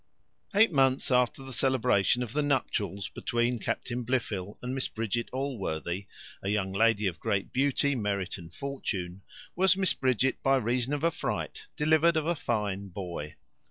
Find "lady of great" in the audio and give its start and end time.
6.73-7.53